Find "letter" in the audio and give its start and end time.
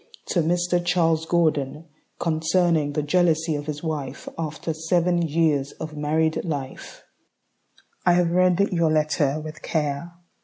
8.89-9.39